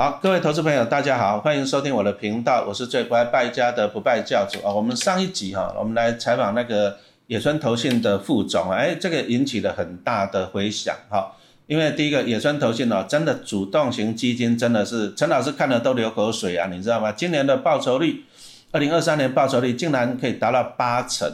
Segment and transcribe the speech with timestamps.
[0.00, 4.72] 好，各位投资朋友，大家好，欢迎收听我的频道，我是最不爱败家的不败教主啊。
[4.72, 6.96] 我们上一集哈，我们来采访那个
[7.26, 11.36] 野村投信的副总，哎，这个引起了很大的回响哈。
[11.66, 17.12] 因为第一个野村投信哦，真的主动型基金真的是陈老师看了都流口水啊，你知道吗？
[17.12, 18.24] 今年的报酬率，
[18.72, 21.30] 二零二三年报酬率竟然可以达到八成。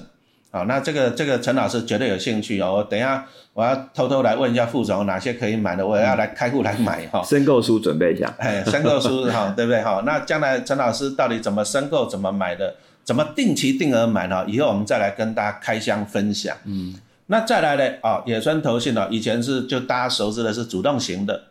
[0.56, 2.76] 好，那这个这个陈老师绝对有兴趣哦。
[2.76, 7.22] 我等下我要偷偷来问一下副总哪些可以买的，我要来开户来买哈。
[7.22, 10.02] 申购书准备一下，哎，申购书哈，对不对哈？
[10.06, 12.74] 那将来陈老师到底怎么申购、怎么买的、
[13.04, 14.46] 怎么定期定额买呢？
[14.48, 16.56] 以后我们再来跟大家开箱分享。
[16.64, 16.94] 嗯，
[17.26, 17.94] 那再来呢？
[18.00, 21.42] 啊，野村投信呢，以前是就大家熟知的是主动型的，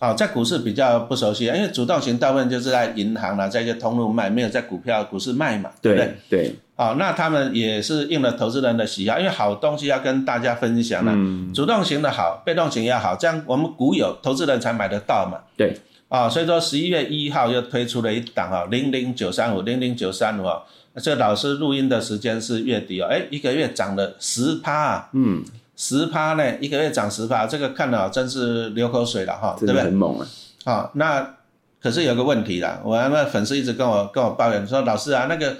[0.00, 6.14] 啊，在股市比较不熟悉，因为主动型大部分就是在银行啦，在一些通路卖，没有在股票股市卖嘛，对不对？
[6.28, 6.56] 对。
[6.82, 11.12] 好，那他们也是应了投资人的喜好，因为好东西要跟大家分享了。
[11.14, 11.54] 嗯。
[11.54, 15.38] 主动型的好，被动型也好，这样我们股友、投资人才买得到嘛。
[15.56, 15.76] 对。
[16.08, 20.62] 啊，所以说十一月一号又推出了一档啊，零零九三五零零九三五啊。
[20.96, 25.08] 这老师录音的时间是月底哦，哎，一个月涨了十趴啊。
[25.12, 25.44] 嗯。
[25.76, 29.84] 十趴呢，一个月涨十趴，这个看了真是流口水了哈，对不对？
[29.84, 30.26] 很猛啊。
[30.64, 31.36] 好，那
[31.80, 35.56] 可是有个问题啦，我那粉丝一直跟我跟我抱怨说，老师啊，那个。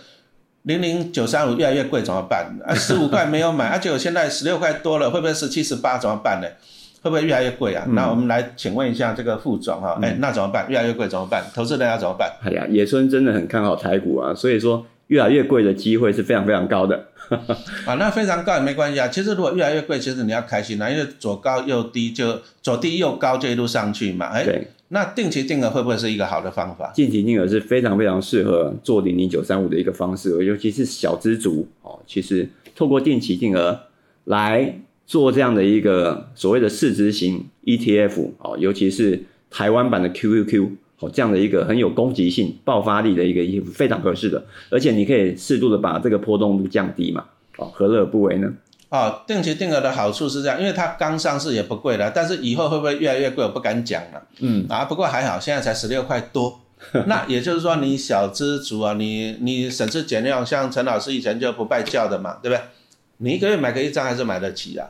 [0.62, 2.46] 零零九三五越来越贵怎么办？
[2.64, 6.46] 啊， 十五块没有买，而且我现在十六块多了，会不会十七十八怎么办呢？
[7.02, 7.84] 会不会越来越贵啊？
[7.88, 10.66] 那我们来请问一下这个副总哈，哎，那怎么办？
[10.68, 11.42] 越来越贵怎么办？
[11.52, 12.30] 投资人要怎么办？
[12.44, 17.06] 哎呀，野村真的很看好台股啊，所以说越来越贵的机会是非常非常高的。
[17.84, 19.08] 啊，那非常高也没关系啊。
[19.08, 24.26] 其实如果越来越贵，其实你要开心啊，因为左高右低就左低右高就一路上去嘛。
[24.26, 24.46] 哎。
[24.94, 26.92] 那定期定额会不会是一个好的方法？
[26.94, 31.98] 定期定额是非常非常适合做零零九三五的一个方式，尤其是小资族哦。
[32.06, 33.80] 其实透过定期定额
[34.24, 44.44] 来做这样的一个所谓的市值型 ETF 哦，尤其是台湾版的 QQQ 哦，这样的一个很有攻击性、爆发力的一个 ETF，非常合适的。
[44.68, 47.24] 而且你可以适度的把这个波动度降低嘛，
[47.56, 48.52] 哦，何乐而不为呢？
[48.92, 54.22] 哦，定期定额的好处是这样，因为它刚上市也不贵了，但是以后会不会越来越贵，我不敢讲了。
[54.40, 56.60] 嗯啊，不过还好，现在才十六块多。
[57.06, 62.62] 那也就是说，你小资族啊，你你省吃俭用，像陈老师以前就不拜教的嘛，对不对？
[63.16, 64.86] 你一个月买个一张还是买得起啊？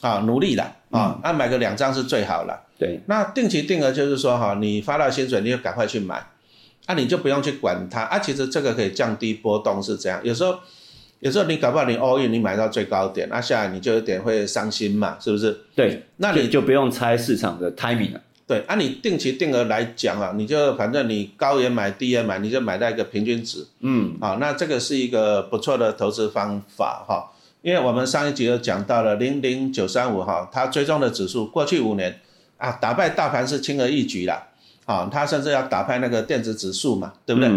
[0.00, 2.68] 啊，努力了啊，那买个两张是最好了。
[2.78, 6.24] 对，那定期定额就是说哈，你发到薪水你就赶快去买，
[6.86, 8.20] 啊，你就不用去管它啊。
[8.20, 10.20] 其实这个可以降低波动，是这样。
[10.22, 10.56] 有时候。
[11.20, 15.56] 有时候你搞不好你 all in 你买到最高点，那下来你就有点会伤心嘛，是不是？
[15.74, 18.20] 对，那你就不用猜市场的 timing 了。
[18.46, 23.64] 对，按你定期定额来讲啊，你就反正你高也买，低也买，你就买到一个平均值。
[23.80, 27.30] 嗯，好，那这个是一个不错的投资方法哈。
[27.62, 32.18] 因为我们上一集有讲到了零零九三五哈，它追踪的指数过去五年
[32.56, 34.48] 啊打败大盘是轻而易举啦，
[34.86, 37.50] 啊，它甚至要打败那个电子指数嘛，对不对？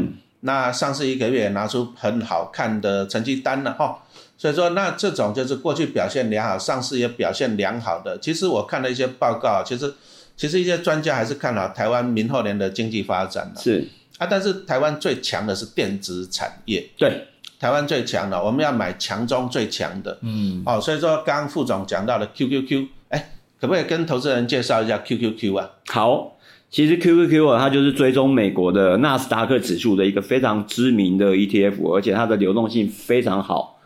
[0.46, 4.04] 那上市一个月拿出很好看的成绩单了哈，
[4.38, 8.20] 所以说那这种就是过去表现良好，上市也表现良好的。
[8.20, 9.94] 其实我看了一些报告，其实
[10.36, 13.62] 其实一些专家还是看好台湾明后年的经济发展的。
[13.62, 13.88] 是
[14.18, 16.90] 啊，但是台湾最强的是电子产业。
[16.98, 17.26] 对，
[17.58, 20.18] 台湾最强的，我们要买强中最强的。
[20.22, 23.32] 嗯，哦，所以说刚刚副总讲到了 QQQ，哎，
[23.62, 25.70] 可不可以跟投资人介绍一下 QQQ 啊？
[25.88, 26.32] 好。
[26.74, 33.80] 其实 QQQ 啊，它就是追踪美国的纳斯达克指数的一个非常知名的 ETF，而且它的流动性非常好，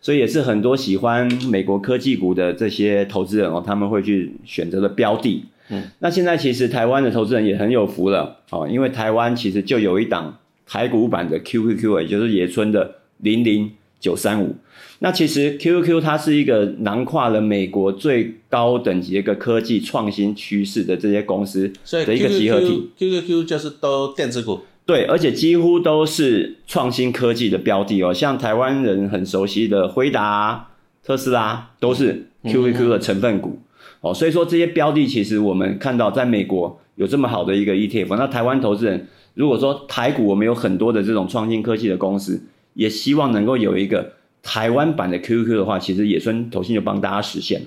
[0.00, 5.44] 所以也是很多喜欢美国科技股的这些投资人哦，他们会去选择的标的。
[5.68, 10.36] 嗯，那现在其实台湾的投资人也很有福了哦，因为台湾其实就有一档
[10.66, 13.70] 台股版的 QQQ，也就是野村的零零
[14.02, 14.54] 九三五。
[14.98, 22.90] 那其实 QQQ 它是一个囊括了美国最高等级一个科技创新趋势的这些公司的一个集合体。
[22.98, 24.60] QQQ 就是都电子股。
[24.84, 30.68] 对，而且几乎都是创新科技的标的哦，像台湾人很熟悉的辉达、
[31.04, 33.60] 特斯拉都是 QQQ 的成分股
[34.00, 34.12] 哦。
[34.12, 42.40] 所以说这些标的其实我们看到在美国有这么好的一个 ETF，那台湾投资人如果说台股我们有很多的这种创新科技的公司，
[42.74, 44.12] 也希望能够有一个。
[44.44, 47.66] 台湾版的 QQQ 的话，其实野村投信就帮大家实现了。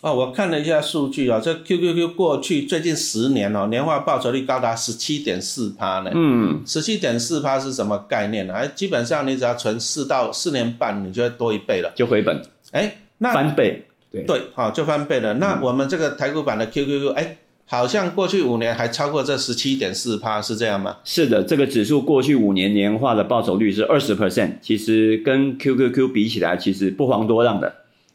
[0.00, 6.12] 哦，我看了一下数据啊，这 QQQ 过去最近十年哦，年化报酬率高达十七点四趴呢。
[6.14, 8.54] 嗯，十七点四趴是什么概念呢？
[8.54, 12.40] 哎，基本上你只要存四到四年半，你就会多一倍了，就回本。
[12.70, 13.82] 哎，那翻倍，
[14.12, 15.34] 对对，好，就翻倍了。
[15.34, 17.38] 那我们这个台股版的 QQQ，哎。
[17.66, 20.96] 好像过去五年还超过这十七点四趴，是这样吗？
[21.04, 27.74] 是的，这个指数过去五年年化的报酬率是二十 percent，其实跟 QQQ 比起来，其实不遑多让的。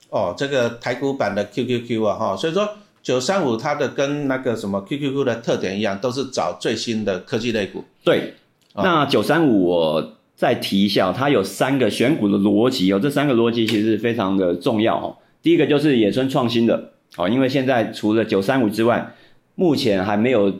[0.09, 2.67] 哦，这个台股版的 QQQ 啊，哈，所以说。
[3.01, 7.81] 九三五它的跟那个什么 QQQ 的特点一样，都是找最新的科技类股。
[8.03, 8.33] 对，
[8.75, 15.15] 那九三五我再提一下，它有三个选股的逻辑哦，这三个逻辑其实非常的重要哦。
[15.41, 19.15] 第一个就是野村创新的哦，因为现在除了九三五之外，
[19.59, 20.53] 目前还没有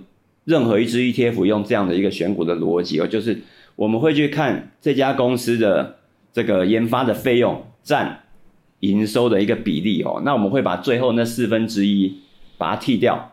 [0.44, 3.40] 任何一支 ETF 用这样的一个选股的逻辑哦，就是
[3.78, 5.96] 我们会去看这家公司的
[6.34, 8.24] 这个研发的费用占
[8.82, 12.18] 营收的一个比例哦，那我们会把最后那四分之一
[12.58, 13.32] 把它剔掉，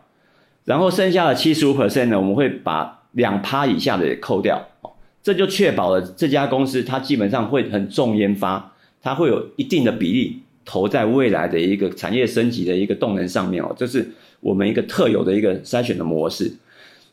[0.63, 4.91] 然后剩下的七十五 percent 呢，我们会把两趴以下的也扣掉哦，
[5.21, 8.71] 这就确保了这家公司它基本上会很重研发，
[9.01, 10.43] 它会有一定的比例。
[10.69, 14.05] 投在未来的一个产业升级的一个动能上面哦，这是
[14.39, 16.51] 我们一个特有的一个筛选的模式。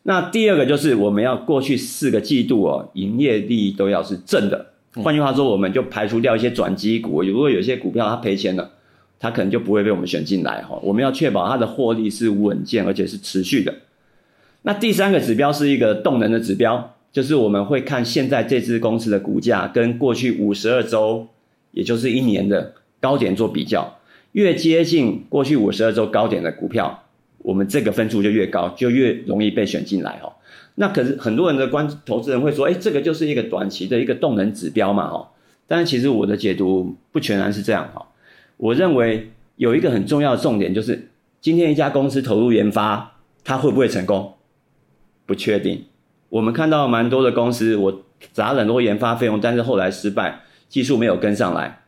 [0.03, 4.67] 那第二个就是我们要过去四个季度哦，营业利益都要是正的。
[5.03, 8.71] 换句话说，我们就排除掉一些转机股，如果有些股票它赔钱了，
[9.19, 10.79] 它可能就不会被我们选进来哈。
[10.82, 13.75] 我们要确保它的获利是稳健而且是持续的。
[14.62, 21.26] 那第三个指标是一个动能的指标，就是我们会看现在这支公司的股价跟过去五十二周，
[21.73, 22.75] 也就是一年的。
[23.00, 23.99] 高点做比较，
[24.32, 27.03] 越接近过去五十二周高点的股票，
[27.44, 30.32] 我们这个分数就越高，就越容易被选进来哦。
[30.76, 35.31] 那可是很多人的关投资人会说，哎，这个就是一个短期的一个动能指标嘛，哈。
[35.69, 38.06] 但是其实我的解读不全然是这样哈。
[38.56, 41.11] 我认为有一个很重要的重点就是，
[41.43, 44.35] 今天一家公司投入研发，它会不会成功？
[45.26, 45.85] 不确定。
[46.31, 48.02] 我们看到蛮多的公司，我
[48.32, 50.40] 砸了很多研发费用，但是后来失败，
[50.70, 51.82] 技术没有跟上来。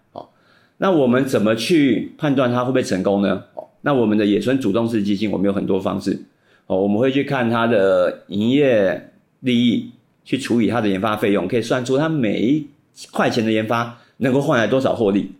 [0.79, 3.45] 那我们怎么去判断它会不会成功呢？
[3.87, 6.21] 那我们的野村主动式基金，我们有很多方式。
[6.67, 9.93] 哦，我们会去看它的营业利益，
[10.25, 12.67] 去除以它的研发费用，可以算出它每一
[13.13, 15.31] 块钱的研发能够换来多少获利。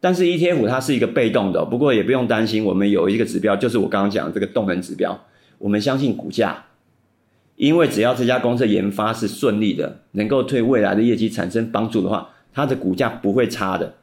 [0.00, 5.18] 但是 ETF 它是一个被动的，不过也不用担心，我们有一个指标，就是我刚刚讲的这个动能指标。
[5.56, 6.62] 我们相信股价，
[7.56, 13.94] 因为只要这家公司研发是顺利的，能够对未来的业绩产生帮助的话，它的股价不会差的。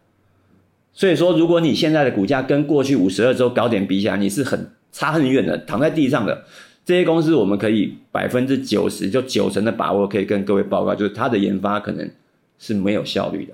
[0.99, 6.43] 所以说，如果你现在的股价跟过去五十二周高点比起来，你是很差很远的，躺在地上的
[6.83, 12.11] 这些公司，我们可以百分之九十就九成的把握，可以跟各位报告，就是它的研发可能
[12.57, 13.53] 是没有效率的。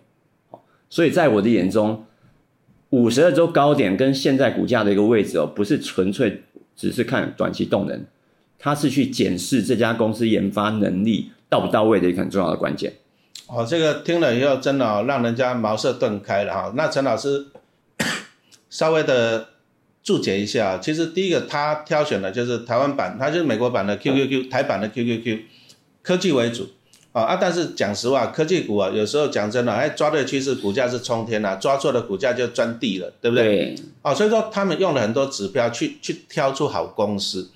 [0.90, 2.04] 所以在我的眼中，
[2.90, 6.42] 五十二周高点跟现在股价的一个位置哦，不是纯粹
[6.76, 8.04] 只是看短期动能，
[8.58, 12.92] 它是去检视这家公司研发能力到不到位的一个很重要的关键。
[13.48, 16.74] 哦，这个听了以后真的让人家茅塞顿开了哈。
[16.76, 17.46] 那陈老师
[18.72, 19.50] 稍微的
[20.04, 25.40] 注解一下，其实第一个他挑选的就是台湾版，他就是美国版的 QQQ，台版的 QQQ，
[26.02, 26.70] 科技为主
[27.12, 27.38] 啊啊。
[27.40, 33.44] 但是讲实话，科技股啊，有时候讲真的，哎，抓对趋势股价是冲天了，抓错的股价就钻地了，对不对？
[33.46, 33.76] 对。
[34.02, 37.52] 哦，所以说他们用了很多指标去去挑出好公司。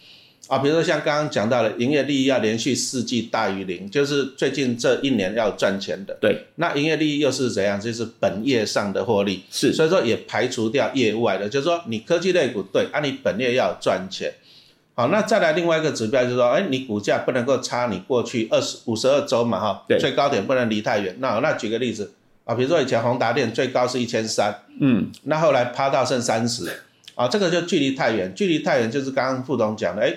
[0.50, 6.18] 啊，比如说像刚刚讲到的，营业利益要连续四季大于零，就是最近这一年要赚钱的。
[6.20, 7.80] 对，那营业利益又是怎样？
[7.80, 9.44] 就是本业上的获利。
[9.52, 14.34] 是，所以说也排除掉业外的，就是说你科技类股对，啊，你本业要赚钱。
[14.96, 21.16] 好，那再来另外一个指标就是说，哎，你股价不能够差你过去二十五十二周嘛，哈，最高点不能离太远。
[21.20, 22.12] 那那举个例子
[22.46, 26.68] 啊，比如说以前宏达电最高是一千三，嗯，那后来趴到剩三十，
[27.14, 30.16] 啊，这个就距离太远，距离太远就是刚刚副总讲的，哎。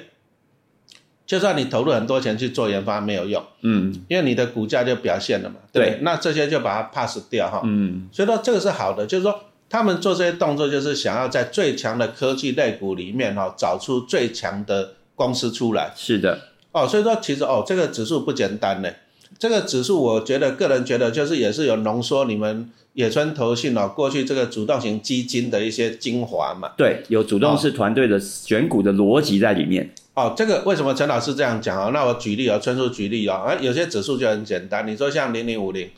[1.32, 16.38] 就算你投入很多钱去做研发没有用，嗯，因为你的股价就表现了嘛，对，那这些就把它 pass 掉哈，嗯，所以说这个是好的，就是说他们做这些动作就是想要在最强的科技类股里面哈找出最强的公司出来，是的，
[16.72, 18.90] 哦，所以说其实哦这个指数不简单呢，
[19.38, 29.90] 这个指数我觉得个人觉得就是也是有浓缩你们野村投信哦过去这个主动型基金的一些精华嘛，对，有主动式团队的选股的逻辑在里面。
[30.14, 31.90] 哦，这个为什么陈老师这样讲啊？
[31.94, 33.38] 那我举例啊，纯属举例啊。
[33.38, 35.88] 啊，有些指数就很简单，你说像零零五零，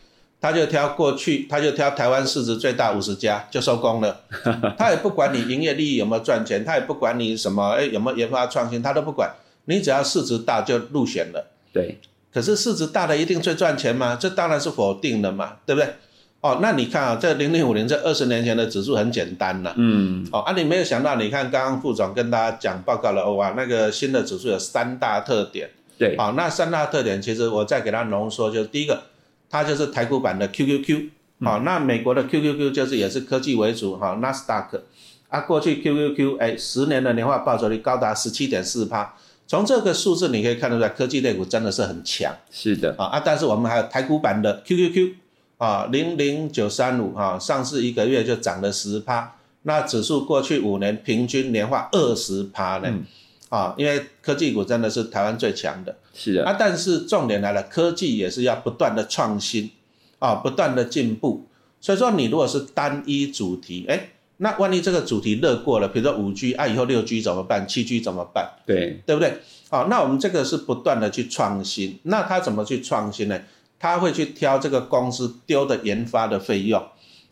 [0.41, 4.21] 他就挑过去，他就挑台湾市值最大五十家就收工了，
[4.79, 11.51] 他也不管你营业利益有没有赚钱，他也不管你什么，哎有没有研发创新，他都不管，你只要市值大就入选了。
[11.73, 11.99] 对，
[12.35, 14.19] 可是市值大的一定最赚钱吗？
[14.21, 15.95] 这当然是否定的嘛，对不对？
[16.41, 29.05] 哦，那你看啊，这零零五零这二十年前的指数很简单了，嗯，哦啊，你没有想到，你看刚刚副总跟大家讲报告了，哇，那个新的指数有三大特点，对，好，那三大特点其实我再给它浓缩，就是第一个，
[29.49, 31.09] 它就是台股版的 QQQ，
[31.43, 34.83] 好，那美国的 QQQ 就是也是科技为主，哈，纳斯达克，
[35.31, 39.15] 啊，过去 QQQ 哎，十年的年化报酬率高达十七点四趴，
[39.47, 45.15] 从这个数字你可以看得出来，科技类股真的是很强，是的，啊啊，但是我们还有台股版的 QQQ。
[45.57, 52.93] 啊，零零九三五啊，上市一个月就涨了十趴，那指数过去五年平均年化二十趴呢，
[53.49, 59.71] 啊，因为科技股真的是台湾最强的，是的，啊，但是重点来了，科技也是要不断的创新，
[60.19, 61.47] 啊，不断的进步，
[61.81, 67.67] 所以说你如果是单一主题，哎，那万一这个主题热过了，比如说五 G，啊，以后六 G 怎么办？
[67.67, 68.51] 七 G 怎么办？
[68.67, 69.41] 对，对不对？
[69.71, 73.41] 好，那我们这个是不断的去创新，那他怎么去创新呢？
[73.79, 76.83] 他会去挑这个公司丢的研发的费用，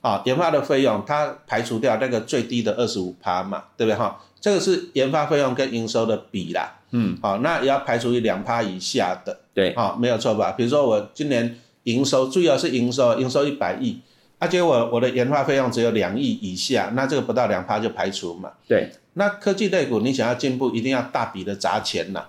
[0.00, 4.20] 啊，研发的费用，他排除掉那个最低的二十五趴嘛，对不对哈？
[4.40, 10.50] 这个是研发费用跟营收的比啦，嗯，好，那也要排除于两趴以下的，对，好，没有错吧？
[10.52, 14.00] 比如说我今年营收，主要是营收，营收一百亿，
[14.42, 22.24] 而且我我的研发费用只有两亿以下，那这个不到两趴就排除嘛，对，那科技类股你想要进步，一定要大笔的砸钱呐。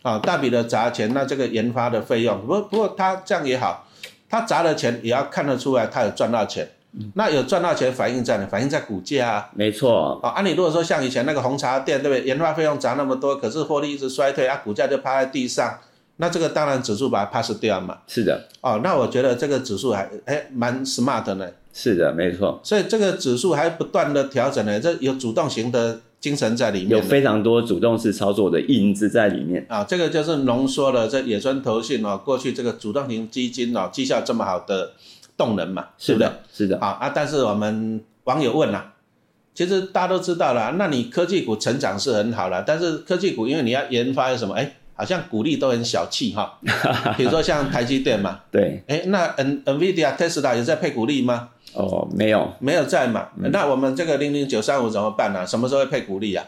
[0.00, 3.86] 啊，大笔的砸钱，那这个研发的费用，不不过他这样也好，
[4.30, 6.66] 他砸了钱也要看得出来，他有赚到钱。
[7.14, 8.46] 那有赚到钱反映在哪？
[8.46, 9.50] 反映在股价啊。
[9.54, 10.18] 没错。
[10.22, 12.26] 啊，按你如果说像以前那个红茶店，对不对？
[12.26, 15.78] 研发费用砸那么多，可是获利一直衰退，啊，股价就趴在地上，
[16.20, 17.98] 那这个当然指数把它 pass 掉嘛。
[18.06, 18.46] 是的。
[18.60, 21.54] 哦，那我觉得这个指数还哎蛮 smart 的。
[21.72, 22.60] 是的，没错。
[22.62, 26.00] 所以这个指数还不断的调整呢，这有主动型的。
[26.20, 34.92] 精神在里面，有非常多主动式操作的影子在里面啊，这个就是浓缩了这野村投信哦，过去这个主动型基金哦，绩效这么好的
[35.38, 38.92] 动能嘛，是的，是的，啊啊，但是我们网友问了，
[39.54, 46.58] 其实大家都知道了，那你科技股成长是很好了，但是科技股因为你要研发有什么，哎，好像股利都很小气哈，
[47.16, 51.48] 比如说像台积电嘛，对，哎，那 N Nvidia Tesla 有在配股利吗？
[51.72, 53.28] 哦，没有，没有在嘛？
[53.50, 55.46] 那我们这个零零九三五怎么办呢？
[55.46, 56.44] 什么时候会配股利啊？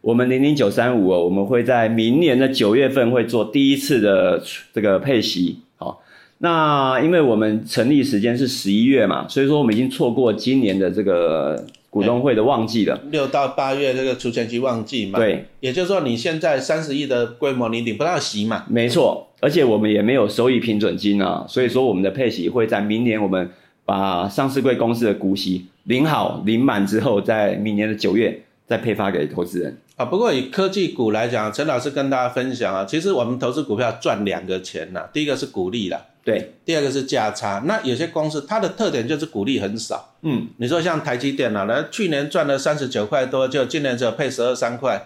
[0.00, 5.58] 我们零零九三五哦，我们会在明年的九月份会做第一次的这个配息。
[5.76, 6.00] 好，
[6.38, 13.00] 那因为我们成立时间是十一月嘛，所以说我们已经错过今年的这个股东会的旺季了。
[13.10, 15.18] 六到八月这个除权期旺季嘛。
[15.18, 18.64] 对，也就是说你现在三十亿的规模，你领不到息嘛？
[18.68, 23.48] 没错，而且我们也没有收益平准金啊，所以说我们的配息会在明年我们。
[23.86, 30.06] 把上市贵公司的股息领好领满之后，在明年的九月再配发给投资人啊。
[30.06, 37.62] 不过以科技股来讲，陈老师跟大家分享啊，其实我们投资股票赚两个钱呐，第一个是股利啦，对，第二个是价差。
[37.66, 45.00] 那有些公司它的特点就是股利很少，嗯，你说像台积电啊，那去年赚了三十九块多，就今年只有配十二三块，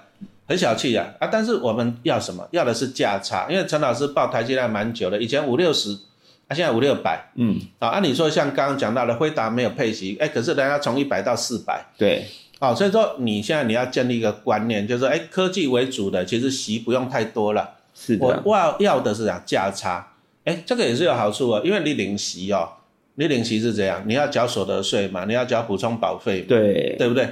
[0.46, 1.28] 很小气呀啊。
[1.30, 2.48] 但是我们要什么？
[2.52, 5.98] 要的是价差，因为陈老师报台积电蛮久的，以前五六十。
[6.50, 12.24] 啊现在五六百，嗯，啊，按理说像刚刚讲到的辉达没有配息，哎，可是人家从一百到四百，对，
[12.58, 20.14] 啊，所以说你现在你要建立一个观念，就是说，哎，科技为主的，其实息不用太多了，是的，我要要的是讲价差，
[20.46, 22.66] 哎，这个也是有好处啊，因为你领息哦，
[23.18, 24.02] 你领息是怎样？
[24.06, 27.28] 你要缴所得税嘛，你要缴补充保费，对，对不对？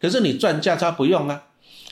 [0.00, 1.42] 可是你赚价差不用啊，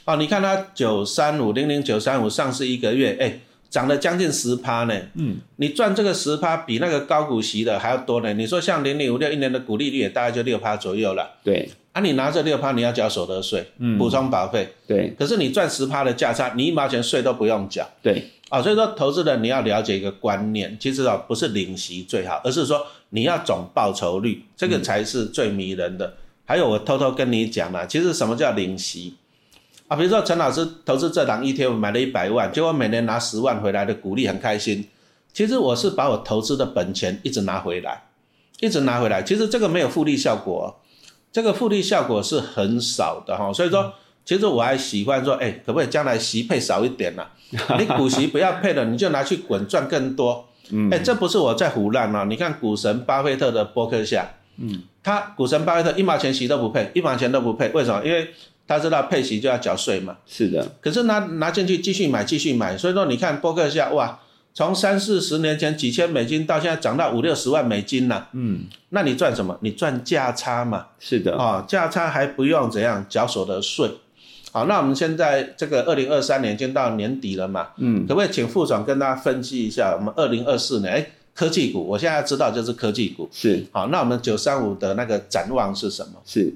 [0.04, 3.40] 哦，你看它九三五零零九三五上市一个月，哎。
[3.70, 8.32] 涨了将近十趴呢，嗯，你赚这个十趴比那个高股息的还要多呢。
[8.32, 11.68] 你说像零零五六一年的股利率也大概就六趴左右了，对。
[11.92, 15.14] 啊，你拿这六趴，你要缴所得税，嗯，补充保费，对。
[15.18, 18.30] 可是你赚十趴的价差，你一毛钱税都不用缴，对。
[18.48, 26.14] 啊，所以说投资人你要了解一个观念，其实啊不是领息最好，而是说你要总报酬率，这个才是最迷人的。
[26.44, 29.14] 还有我偷偷跟你讲了，其实什么叫领息？
[29.86, 34.88] 啊，比如说陈老师投资这档 ETF 买了一百万，结果每年拿十万回来的股利很开心。
[35.32, 38.08] 其实我是把我投资的本钱一直拿回来，
[38.60, 39.22] 一直拿回来。
[39.22, 40.80] 其实这个没有复利效果，
[41.30, 43.52] 这个复利效果是很少的哈。
[43.52, 43.92] 所以说，
[44.28, 47.24] 其实我还喜欢说，哎，可不可以将来息配少一点呢？
[47.80, 50.46] 你股息不要配了，你就拿去滚赚更多。
[50.68, 52.24] 嗯，哎，这不是我在胡乱啊。
[52.24, 58.04] 你看股神巴菲特的博客下，嗯，他股神巴菲特一毛钱息都不配，一毛钱都不配，为什么？
[58.04, 58.28] 因为
[58.66, 60.72] 他知道配息就要缴税嘛，是的。
[60.82, 62.76] 可是拿拿进去继续买，继续买。
[62.76, 64.20] 所以说你看波克夏哇，
[64.52, 68.28] 从三四十年前几千美金到现在涨到五六十万美金了。
[68.34, 69.56] 嗯，那你赚什么？
[69.62, 70.88] 你赚价差嘛。
[71.00, 71.34] 是的。
[71.38, 73.90] 啊，价差还不用怎样缴所得税。
[74.50, 77.68] 好，那我们现在这个二零二三年已经到年底了嘛。
[77.76, 78.06] 嗯。
[78.06, 80.92] 可不可以请副总跟大家分析一下我们二零二四年？
[80.92, 83.28] 哎，科技股，我现在知道就是科技股。
[83.30, 83.64] 是。
[83.72, 86.12] 好，那我们九三五的那个展望是什么？
[86.24, 86.52] 是。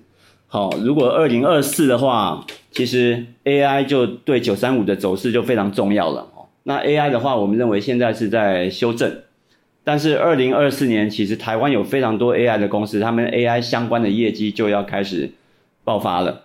[0.47, 6.29] 好，如果二零二四的话，其实 AI 就对九三五的走势就非常重要了。
[6.65, 9.19] 那 AI 的话，我们认为现在是在修正，
[9.83, 15.31] 但是二零二四年其实台湾有非常多 AI 的公司，他们 AI 相关的业绩就要开始
[15.85, 16.43] 爆发了。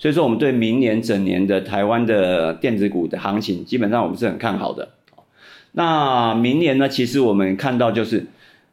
[0.00, 4.88] 所以说，我们对明年整年的台湾的电子股的行情，基本上我们是很看好的。
[5.70, 8.26] 那明年呢，其实我们看到就是。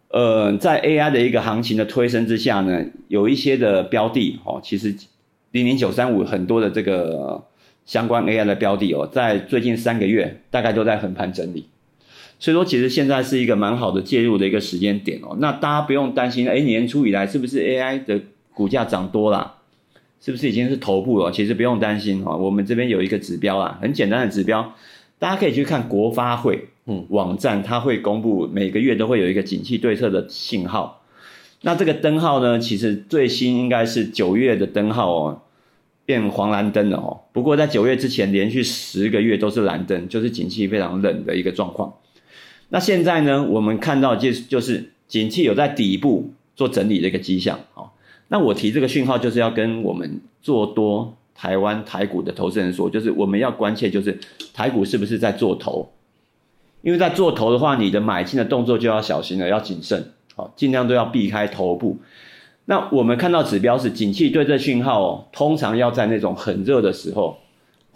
[0.09, 4.95] 呃，在 AI 的一个行情的推升之下呢，有一些的标的哦，其实
[5.51, 7.43] 零零九三五很多的这个
[7.85, 11.67] 相关 AI 的标的哦，在最近三个月大概都在横盘整理，
[12.39, 15.35] 所以说其实现在是一个蛮好的介入的一个时间点哦。
[15.41, 18.21] 那大家不用担心，哎，年初以来是不是 AI 的
[18.53, 19.55] 股价涨多了？
[20.19, 21.31] 是不是已经是头部了？
[21.31, 24.73] 其实不用担心哈，我们这边有一个指标啊，很简单的指标，
[25.19, 31.03] 大家可以去看国发会嗯网站，它会公布每个月都会有一个景气对策的信号。
[31.61, 35.41] 那这个灯号呢，其实最新应该是九月的灯号哦，
[36.05, 37.21] 变黄蓝灯了哦。
[37.33, 41.93] 不过在九月之前，连续十个月都是蓝灯，就是景气非常冷的一个状况。
[42.69, 47.89] 那现在呢，我们看到就就是景气有在底部做整理的一个迹象哦。
[48.27, 54.19] 那我提这个讯号，就是要跟我们做多台湾台股的投资人说，就是我们要关切，就是
[54.53, 55.89] 台股是不是在做头？
[56.81, 61.97] 因为在做头的话，你的买进的动作就要小心了，要谨慎，好，尽量都要避开头部。
[62.65, 67.37] 那我们看到指标是景气对这讯号哦，通常要在那种很热的时候。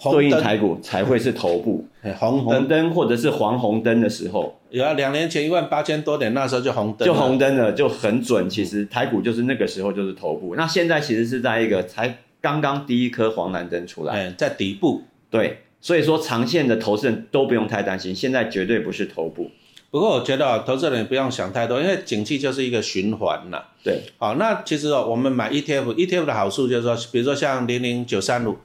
[0.09, 1.85] 对应台股才会是头部，
[2.17, 8.49] 红红灯或者是黄红灯的时候，有啊，两年前一万八千多点，那时候就红灯，就红灯了，就很准。
[8.49, 15.03] 其实台股就是那个时候就是头部，那现在其实是在一个才刚刚第一颗黄蓝灯出来，在底部。
[15.29, 19.51] 对，所以说长线的投资人都不用太担心，现在绝对不是头部。
[19.91, 23.61] 不过我觉得投资人不用想太多，因为景气就是一个循环呐。
[23.83, 28.55] 对，好，那其实哦，我们买 ETF，ETF 的好处就是说，比如说像零零九三五。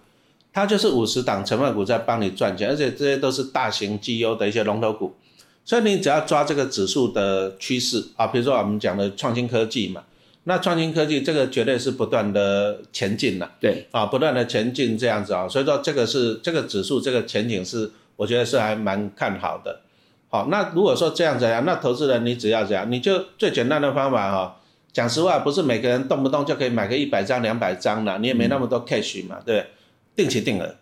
[0.56, 5.14] 它就是五十档成分股在帮你赚钱，而且这些都是大型绩优的一些龙头股，
[5.66, 10.02] 所以你只要抓这个指数的趋势啊，比如说我们讲的创新科技嘛，
[10.44, 19.80] 那创新科技这个绝对是不断的前进了，对，啊，不断的前进这样子啊，所以说这个是这个指数这个前景是我觉得是还蛮看好的。
[20.30, 24.56] 好，那如果说这样子啊，那投资人你只要这样，你就最简单的方法哈，
[24.90, 29.66] 讲实话，不是每个人动不动就可以买个一百张两百张的，你也没那么多 cash 嘛，对不对？
[30.16, 30.74] 定期定额，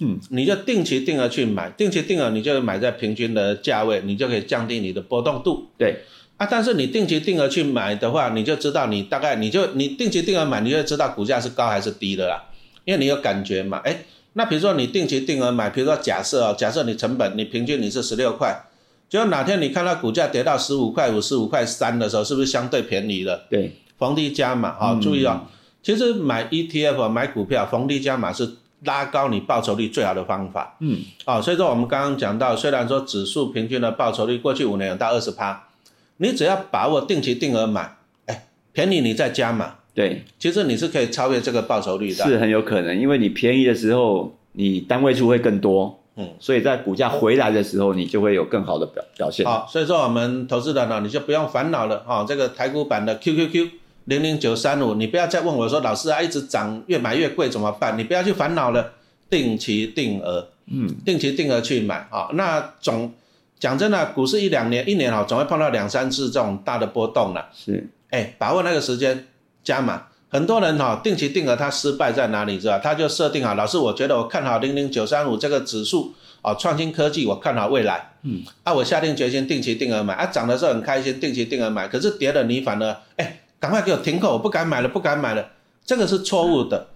[0.00, 5.68] 嗯，你就定期定额去买，定期定额你就买在平均的价位，你就可以降低你的波动度。
[5.78, 6.00] 对，
[6.36, 12.42] 啊，但是你定期定额去买的话，你就知道你大概你就你定期定额买，你就知道股价是高还是低的啦，
[12.84, 13.78] 因为你有感觉嘛。
[13.84, 14.02] 哎，
[14.34, 18.64] 那比如说你定期定额买，比如说假设啊，假设你成本你平均你是十六块，
[19.08, 23.46] 就哪天你看到股价跌到十五块五、十五块三的时候，是不是相对便宜了？
[23.48, 25.42] 对，逢低加码，好，注意哦，
[25.82, 28.56] 其实买 ETF 买股票逢低加码是。
[28.84, 35.68] 拉高你报酬率最好的方法，嗯，哦，所以说我们刚刚讲到，虽然说指数平均的报酬率过去五年有到二十趴，
[36.16, 49.46] 你只要把握定期定额买，哎，便宜你再加嘛，对，其实你是可以超越这个报酬率的，是很有可能，因为你便宜的时候，你单位数会更多，嗯，所以在股价回来的时候，你就会有更好的表表现。
[49.46, 53.81] 好，所以说我们投资人呢，你就不用烦恼了，哈，这个台股版的 QQQ。
[54.06, 57.96] 零零九三五，你不要再问我说，老师啊，一直涨，越买越贵怎么办？
[57.96, 58.92] 你不要去烦恼了，
[59.30, 62.28] 定期定额，嗯，定期定额去买啊。
[62.32, 63.12] 那总
[63.60, 67.48] 讲真的，股市一两年，一年哈，总会碰到两三次这种大的波动了。
[67.54, 69.26] 是，哎，把握那个时间
[69.62, 70.08] 加码。
[70.28, 72.58] 很多人哈，定期定额他失败在哪里？
[72.58, 72.78] 知道？
[72.78, 78.14] 他就设定好，老师，我觉得我看好零零九三五这个指数啊，创新科技，我看好未来。
[78.22, 83.38] 嗯，啊，我下定决心定期定额买，啊，涨的时候很开心，定期定额买，可是跌了你反而哎。
[83.62, 84.32] 赶快给我停口！
[84.32, 85.50] 我不敢买了，不敢买了，
[85.86, 86.88] 这个是错误的。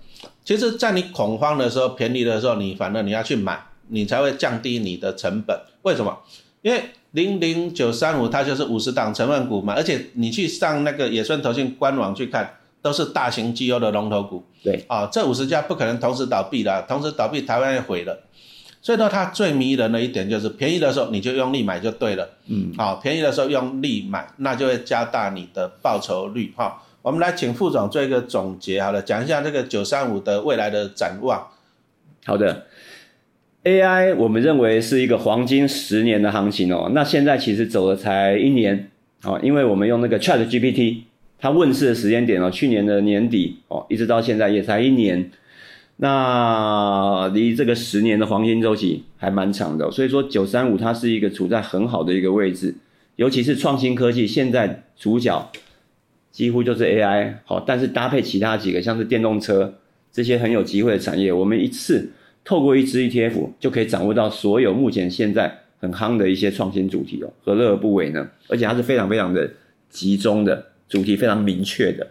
[0.45, 5.57] 其实，在你恐慌的时候、便宜的时候，你反而你要去买，你才会降低你的成本。
[5.83, 6.19] 为什么？
[6.63, 14.43] 因为零零九三五它就是五十档成分股嘛，而且你去上那个野村投信官网去看，都是大型绩优的龙头股。
[14.65, 18.19] 对啊，这五十家不可能同时倒闭的，同时倒闭台湾也毁了。
[18.87, 26.81] 所以说它最迷人的一点就是便宜的时候你就用力买就对了，嗯，好，便宜的时候用力买，那就会加大你的报酬率哈。
[27.03, 31.49] 我们来请副总做一个总结，好了，讲一下这个九三五的未来的展望。
[32.25, 32.67] 好的
[33.65, 38.89] ，AI 我们认为是一个黄金十年的行情哦，那现在其实走了才一年
[39.25, 40.99] 哦，因为我们用那个 Chat GPT，
[41.41, 45.29] 它问世的时间点哦，去年的年底哦，一直到现在也才一年。
[45.99, 52.75] 那离这个十年的黄金周期还蛮长的，所以说九三五它是一个处在很好的一个位置，
[53.17, 55.51] 尤其是创新科技，现在主角
[56.31, 59.75] 几乎就是 AI，好，但是搭配其他几个像是电动车
[60.13, 62.13] 这些很有机会的产业，我们一次
[62.45, 68.29] 透过一支 ETF 就可以掌握到所有目前现在很夯的一些创新主题哦，何乐而不为呢？
[68.49, 69.51] 而且它是非常非常的
[69.89, 72.07] 集中的主题，非常明确的。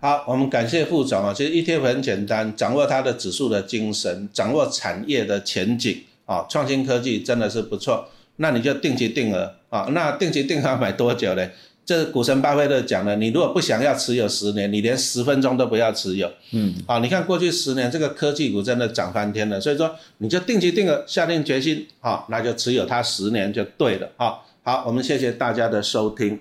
[0.00, 1.34] 好，我们感谢副总啊。
[1.34, 8.08] 其实 ETF 很简单，掌握它的指数的精神，掌握产业的前景啊，创新科技真的是不错。
[8.36, 11.46] 那你就定期定额啊，那定期定额买多久呢？
[11.84, 16.30] 这股神巴菲特讲的，你如果不想要持有十年，你连十分钟都不要持有。
[16.52, 24.08] 嗯，好，你看过去十年这个科技股真的涨翻天了，所以说你就定期定额下定决心，好，那就持有它十年就对了。
[24.16, 26.40] 啊，好，我们谢谢大家的收听。